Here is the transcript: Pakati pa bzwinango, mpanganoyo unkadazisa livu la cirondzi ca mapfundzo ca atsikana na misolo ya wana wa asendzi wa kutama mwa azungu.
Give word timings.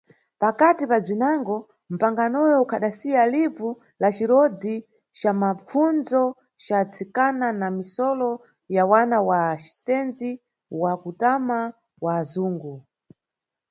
Pakati 0.41 0.83
pa 0.89 0.97
bzwinango, 1.03 1.55
mpanganoyo 1.93 2.55
unkadazisa 2.63 3.23
livu 3.33 3.69
la 4.01 4.09
cirondzi 4.15 4.75
ca 5.19 5.31
mapfundzo 5.41 6.23
ca 6.65 6.75
atsikana 6.83 7.47
na 7.59 7.67
misolo 7.77 8.29
ya 8.75 8.83
wana 8.91 9.17
wa 9.27 9.39
asendzi 9.55 10.31
wa 10.81 10.91
kutama 11.03 11.57
mwa 12.01 12.13
azungu. 12.21 12.73